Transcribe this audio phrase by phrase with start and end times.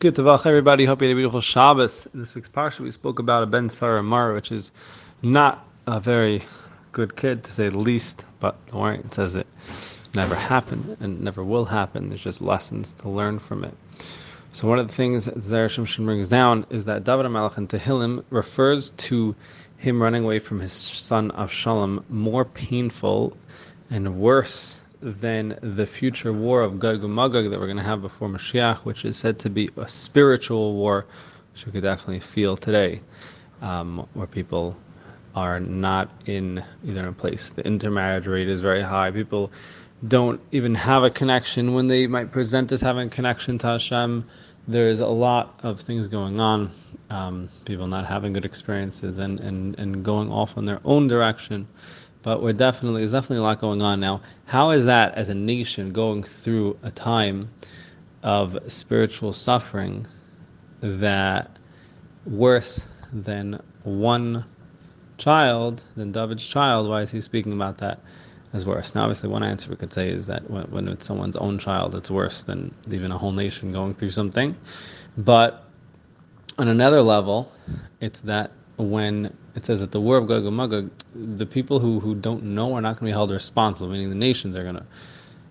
[0.00, 0.84] Good to welcome everybody.
[0.84, 2.06] Hope you had a beautiful Shabbos.
[2.14, 4.70] In this week's parsha, we spoke about a Ben Sorer Moreh, which is
[5.22, 6.44] not a very
[6.92, 8.24] good kid to say the least.
[8.38, 9.48] But don't worry, it says it
[10.14, 12.10] never happened and never will happen.
[12.10, 13.76] There's just lessons to learn from it.
[14.52, 17.66] So one of the things that Zera Shimshon brings down is that David HaMelech in
[17.66, 19.34] Tehillim refers to
[19.78, 23.36] him running away from his son Avshalom more painful
[23.90, 28.02] and worse than the future war of Gog and Magog that we're going to have
[28.02, 31.06] before Mashiach, which is said to be a spiritual war,
[31.52, 33.00] which we could definitely feel today,
[33.62, 34.76] um, where people
[35.34, 37.50] are not in either in a place.
[37.50, 39.10] The intermarriage rate is very high.
[39.10, 39.52] People
[40.06, 44.28] don't even have a connection when they might present as having a connection to Hashem.
[44.66, 46.70] There's a lot of things going on.
[47.10, 51.66] Um, people not having good experiences and, and, and going off on their own direction
[52.22, 54.22] but we're definitely there's definitely a lot going on now.
[54.46, 57.50] How is that as a nation going through a time
[58.22, 60.06] of spiritual suffering
[60.80, 61.56] that
[62.26, 62.80] worse
[63.12, 64.44] than one
[65.16, 66.88] child, than David's child?
[66.88, 68.00] Why is he speaking about that
[68.52, 68.94] as worse?
[68.94, 71.94] Now, obviously, one answer we could say is that when, when it's someone's own child,
[71.94, 74.56] it's worse than even a whole nation going through something.
[75.16, 75.64] But
[76.58, 77.52] on another level,
[78.00, 82.00] it's that when it says that the war of Gog and Magog, the people who,
[82.00, 84.76] who don't know are not going to be held responsible, meaning the nations are going
[84.76, 84.86] to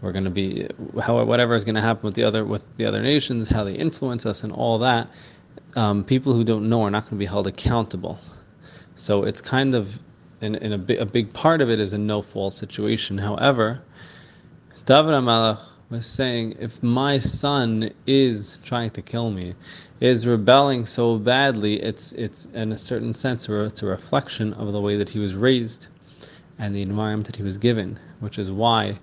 [0.00, 0.68] we're going to be
[1.02, 3.74] how whatever is going to happen with the other with the other nations, how they
[3.74, 5.10] influence us, and all that.
[5.74, 8.18] Um, people who don't know are not going to be held accountable.
[8.94, 10.00] So it's kind of
[10.40, 13.18] in, in a, big, a big part of it is a no fault situation.
[13.18, 13.82] However,
[14.84, 19.54] David HaMelech was saying, if my son is trying to kill me,
[20.00, 24.80] is rebelling so badly, it's it's in a certain sense it's a reflection of the
[24.80, 25.88] way that he was raised
[26.58, 28.98] and the environment that he was given, which is why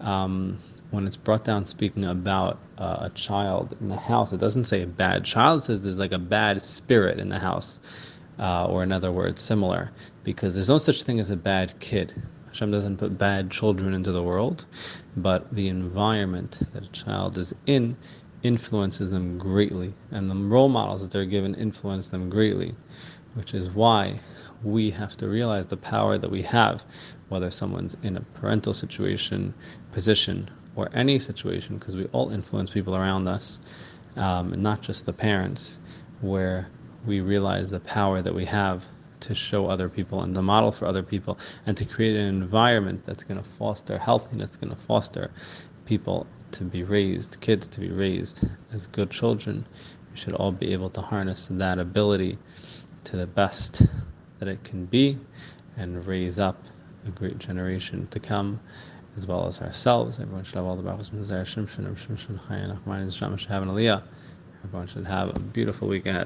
[0.00, 0.58] um,
[0.90, 4.82] when it's brought down speaking about uh, a child in the house, it doesn't say
[4.82, 5.62] a bad child.
[5.62, 7.78] It says there's like a bad spirit in the house,
[8.38, 9.90] uh, or in other words, similar,
[10.24, 12.14] because there's no such thing as a bad kid.
[12.48, 14.64] Hashem doesn't put bad children into the world,
[15.16, 17.96] but the environment that a child is in
[18.42, 22.74] influences them greatly, and the role models that they're given influence them greatly,
[23.34, 24.18] which is why
[24.62, 26.82] we have to realize the power that we have,
[27.28, 29.54] whether someone's in a parental situation,
[29.92, 33.60] position, or any situation, because we all influence people around us,
[34.16, 35.78] um, not just the parents,
[36.20, 36.68] where
[37.06, 38.84] we realize the power that we have
[39.20, 43.04] to show other people and the model for other people and to create an environment
[43.04, 45.30] that's going to foster healthiness, going to foster
[45.86, 48.40] people to be raised, kids to be raised
[48.72, 49.66] as good children.
[50.10, 52.38] We should all be able to harness that ability
[53.04, 53.82] to the best
[54.38, 55.18] that it can be
[55.76, 56.62] and raise up
[57.06, 58.60] a great generation to come
[59.16, 60.20] as well as ourselves.
[60.20, 64.02] Everyone should have all the brachos from Zera Shimshon, Shimshon, aliyah.
[64.64, 66.16] Everyone should have a beautiful week ahead.